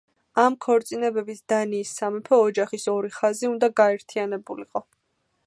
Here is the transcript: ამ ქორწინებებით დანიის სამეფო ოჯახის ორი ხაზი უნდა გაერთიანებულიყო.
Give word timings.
ამ 0.43 0.53
ქორწინებებით 0.65 1.43
დანიის 1.53 1.91
სამეფო 1.99 2.41
ოჯახის 2.47 2.87
ორი 2.95 3.13
ხაზი 3.19 3.53
უნდა 3.53 3.71
გაერთიანებულიყო. 3.83 4.85